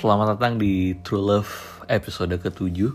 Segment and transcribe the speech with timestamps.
[0.00, 2.88] Selamat datang di True Love episode ke-7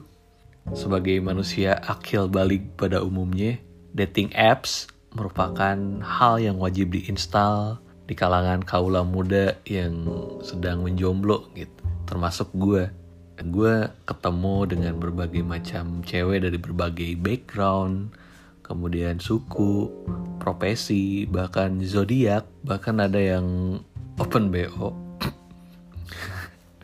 [0.73, 3.61] Sebagai manusia akil balik pada umumnya
[3.93, 7.77] Dating apps merupakan hal yang wajib diinstal
[8.09, 10.01] di kalangan kaula muda yang
[10.41, 11.77] sedang menjomblo gitu.
[12.09, 12.89] Termasuk gue
[13.37, 18.17] Gue ketemu dengan berbagai macam cewek dari berbagai background
[18.65, 19.93] Kemudian suku,
[20.41, 23.77] profesi, bahkan zodiak Bahkan ada yang
[24.17, 25.04] open BO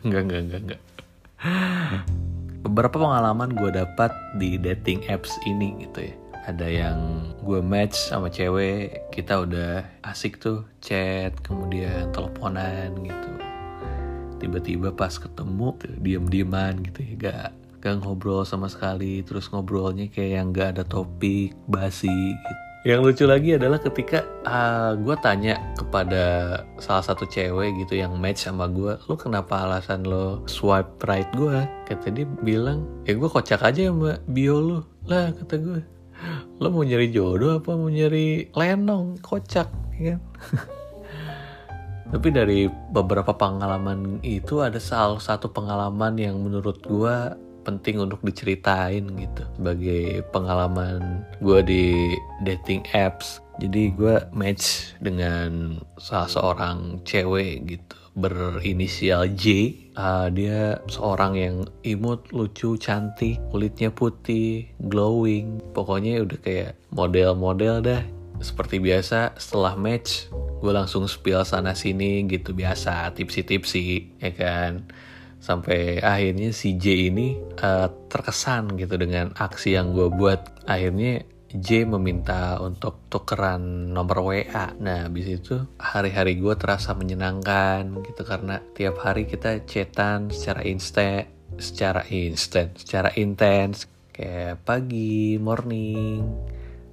[0.02, 0.80] Enggak, enggak, enggak, enggak.
[2.66, 6.14] Beberapa pengalaman gue dapat di dating apps ini gitu ya.
[6.42, 6.98] Ada yang
[7.46, 13.30] gue match sama cewek, kita udah asik tuh chat, kemudian teleponan gitu.
[14.42, 17.48] Tiba-tiba pas ketemu, diem-dieman gitu ya, gak,
[17.78, 19.22] gak ngobrol sama sekali.
[19.22, 24.98] Terus ngobrolnya kayak yang gak ada topik, basi gitu yang lucu lagi adalah ketika uh,
[24.98, 26.22] gue tanya kepada
[26.82, 31.62] salah satu cewek gitu yang match sama gue, lu kenapa alasan lo swipe right gue?
[31.86, 34.78] Kata dia bilang, ya gue kocak aja sama bio lu.
[35.06, 35.80] Lah kata gue,
[36.58, 39.22] lo mau nyari jodoh apa mau nyari lenong?
[39.22, 39.70] Kocak,
[40.02, 40.20] ya kan?
[42.12, 47.16] Tapi dari beberapa pengalaman itu ada salah satu pengalaman yang menurut gue
[47.62, 51.86] penting untuk diceritain gitu sebagai pengalaman gue di
[52.42, 53.40] dating apps.
[53.60, 59.72] Jadi gue match dengan salah seorang cewek gitu berinisial J.
[59.96, 65.60] Uh, dia seorang yang imut lucu cantik kulitnya putih glowing.
[65.72, 68.02] Pokoknya udah kayak model-model dah.
[68.42, 70.28] Seperti biasa setelah match
[70.62, 74.86] gue langsung spill sana sini gitu biasa tipsi-tipsi ya kan
[75.42, 80.62] sampai akhirnya si J ini uh, terkesan gitu dengan aksi yang gue buat.
[80.70, 84.72] Akhirnya J meminta untuk tukeran nomor WA.
[84.78, 91.26] Nah, habis itu hari-hari gue terasa menyenangkan gitu karena tiap hari kita chatan secara instan,
[91.58, 93.90] secara instan, secara intens.
[94.12, 96.24] Kayak pagi, morning,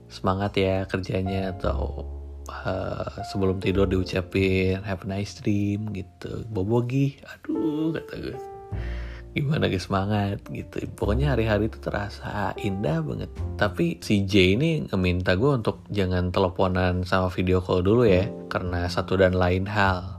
[0.09, 2.18] semangat ya kerjanya atau
[2.51, 6.43] uh, sebelum tidur diucapin have a nice dream gitu.
[6.49, 8.37] Bobogi, aduh kata gue.
[9.29, 10.83] Gimana guys semangat gitu.
[10.97, 13.31] Pokoknya hari-hari itu terasa indah banget.
[13.55, 18.89] Tapi si J ini ngeminta gue untuk jangan teleponan sama video call dulu ya karena
[18.91, 20.18] satu dan lain hal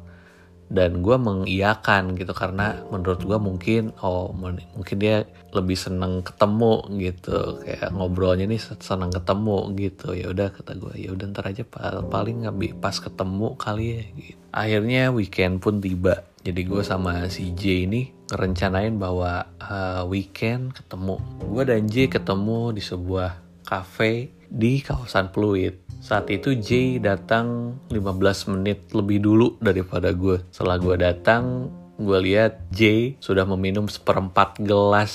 [0.70, 7.58] dan gue mengiyakan gitu karena menurut gue mungkin oh mungkin dia lebih seneng ketemu gitu.
[7.66, 10.14] Kayak ngobrolnya nih seneng ketemu gitu.
[10.14, 11.66] Ya udah kata gue ya udah ntar aja
[12.06, 14.38] paling nggak pas ketemu kali ya gitu.
[14.50, 16.22] akhirnya weekend pun tiba.
[16.41, 21.19] Jadi gue sama si J ini ngerencanain bahwa uh, weekend ketemu.
[21.50, 23.30] Gue dan J ketemu di sebuah
[23.66, 30.40] cafe di kawasan Pluit saat itu Jay datang 15 menit lebih dulu daripada gue.
[30.48, 31.68] Setelah gue datang,
[32.00, 35.12] gue lihat Jay sudah meminum seperempat gelas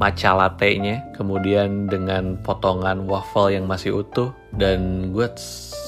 [0.00, 5.28] matcha latte-nya, kemudian dengan potongan waffle yang masih utuh, dan gue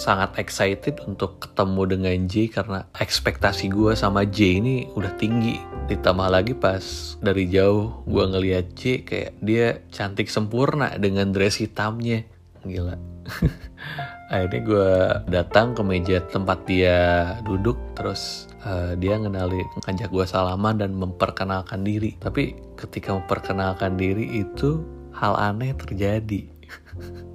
[0.05, 5.56] sangat excited untuk ketemu dengan Jay karena ekspektasi gue sama Jay ini udah tinggi.
[5.88, 12.28] Ditambah lagi pas dari jauh gue ngeliat Jay kayak dia cantik sempurna dengan dress hitamnya.
[12.65, 12.97] Gila.
[14.35, 14.91] akhirnya gue
[15.31, 16.99] datang ke meja tempat dia
[17.45, 22.17] duduk terus uh, dia ngenali ngajak gue salaman dan memperkenalkan diri.
[22.19, 24.83] Tapi ketika memperkenalkan diri itu
[25.15, 26.43] hal aneh terjadi.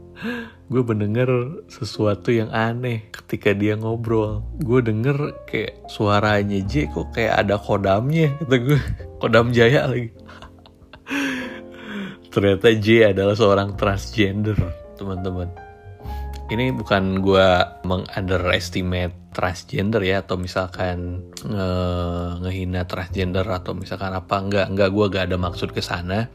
[0.69, 1.31] Gue mendengar
[1.71, 4.43] sesuatu yang aneh ketika dia ngobrol.
[4.59, 8.79] Gue denger kayak suaranya J kok kayak ada kodamnya kata gue
[9.23, 10.11] kodam jaya lagi.
[12.29, 14.59] Ternyata J adalah seorang transgender
[14.99, 15.47] teman-teman.
[16.49, 17.47] Ini bukan gue
[17.85, 21.69] meng-underestimate transgender ya atau misalkan nge
[22.41, 24.41] ngehina transgender atau misalkan apa.
[24.41, 26.27] Enggak enggak gue gak ada maksud ke sana.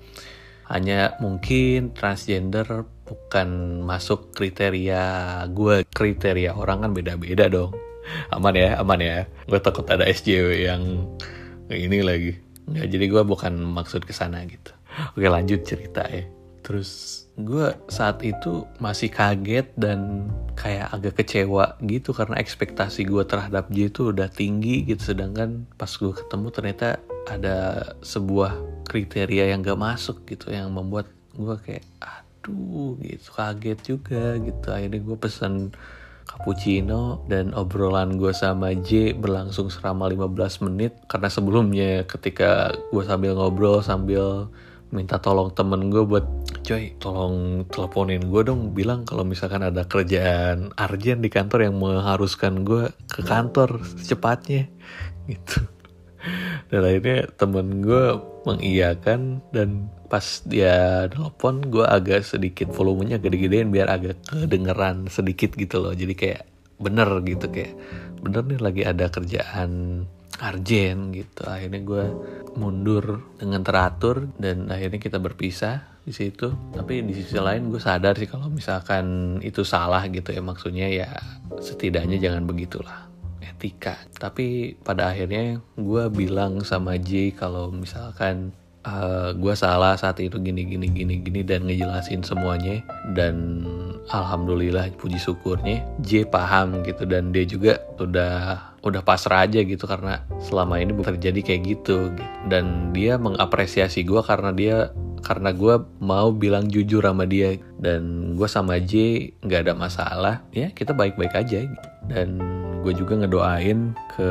[0.70, 7.74] Hanya mungkin transgender bukan masuk kriteria gue kriteria orang kan beda-beda dong.
[8.30, 9.26] Aman ya aman ya.
[9.50, 11.10] Gue takut ada SJW yang
[11.74, 12.38] ini lagi.
[12.70, 14.70] Nggak jadi gue bukan maksud ke sana gitu.
[15.18, 22.16] Oke lanjut cerita ya terus gue saat itu masih kaget dan kayak agak kecewa gitu
[22.16, 25.12] karena ekspektasi gue terhadap dia itu udah tinggi gitu.
[25.12, 26.88] Sedangkan pas gue ketemu ternyata
[27.28, 28.56] ada sebuah
[28.88, 33.28] kriteria yang gak masuk gitu yang membuat gue kayak aduh gitu.
[33.36, 34.66] Kaget juga gitu.
[34.72, 35.76] Akhirnya gue pesen
[36.24, 40.96] cappuccino dan obrolan gue sama J berlangsung selama 15 menit.
[41.12, 44.48] Karena sebelumnya ketika gue sambil ngobrol sambil
[44.94, 46.22] minta tolong temen gue buat
[46.62, 46.94] coy.
[47.02, 48.70] tolong teleponin gue dong.
[48.72, 54.70] Bilang kalau misalkan ada kerjaan arjen di kantor yang mengharuskan gue ke kantor secepatnya.
[55.24, 55.56] Gitu.
[56.68, 58.04] Dan akhirnya temen gue
[58.44, 65.80] mengiyakan dan pas dia telepon gue agak sedikit volumenya gede-gedein biar agak kedengeran sedikit gitu
[65.80, 65.96] loh.
[65.96, 66.42] Jadi kayak
[66.76, 67.72] bener gitu kayak
[68.20, 70.04] bener nih lagi ada kerjaan
[70.40, 71.42] arjen gitu.
[71.46, 72.04] Akhirnya gue
[72.58, 76.52] mundur dengan teratur dan akhirnya kita berpisah di situ.
[76.74, 80.42] Tapi di sisi lain gue sadar sih kalau misalkan itu salah gitu ya.
[80.42, 81.08] Maksudnya ya
[81.58, 83.08] setidaknya jangan begitulah.
[83.40, 83.96] Etika.
[84.16, 88.52] Tapi pada akhirnya gue bilang sama J kalau misalkan
[88.84, 92.84] uh, gue salah saat itu gini gini gini gini dan ngejelasin semuanya
[93.16, 93.64] dan
[94.12, 97.08] alhamdulillah puji syukurnya J paham gitu.
[97.08, 102.24] Dan dia juga udah udah pasrah aja gitu karena selama ini terjadi kayak gitu, gitu.
[102.52, 104.92] dan dia mengapresiasi gue karena dia
[105.24, 107.56] karena gue mau bilang jujur sama dia.
[107.80, 110.34] Dan gue sama J nggak ada masalah.
[110.52, 111.64] Ya kita baik-baik aja.
[112.04, 112.38] Dan
[112.84, 114.30] gue juga ngedoain ke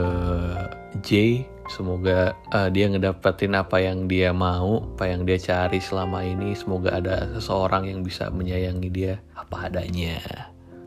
[1.01, 1.41] J.
[1.73, 6.53] Semoga uh, dia ngedapetin apa yang dia mau apa yang dia cari selama ini.
[6.53, 9.17] Semoga ada seseorang yang bisa menyayangi dia.
[9.33, 10.21] Apa adanya.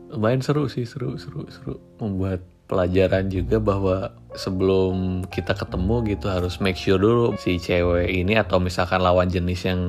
[0.07, 1.75] Lumayan seru sih seru seru seru.
[1.99, 8.37] Membuat pelajaran juga bahwa sebelum kita ketemu gitu harus make sure dulu si cewek ini
[8.37, 9.81] atau misalkan lawan jenis yang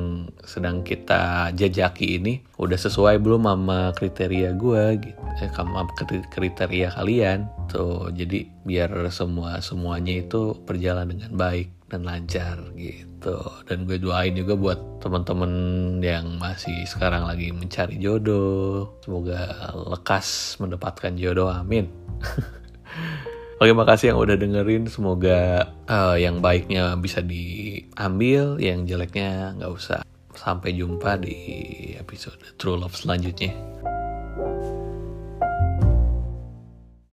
[0.47, 5.21] sedang kita jajaki ini udah sesuai belum sama kriteria gue gitu.
[5.43, 5.85] Eh, sama
[6.33, 7.51] kriteria kalian.
[7.69, 13.37] Tuh jadi biar semua semuanya itu berjalan dengan baik dan lancar gitu.
[13.69, 15.53] Dan gue doain juga buat teman-teman
[16.01, 18.97] yang masih sekarang lagi mencari jodoh.
[19.05, 21.89] Semoga lekas mendapatkan jodoh amin
[23.59, 24.87] Oke makasih yang udah dengerin.
[24.87, 30.01] Semoga uh, yang baiknya bisa diambil Yang jeleknya nggak usah.
[30.39, 31.35] Sampai jumpa di
[31.99, 33.51] episode True Love selanjutnya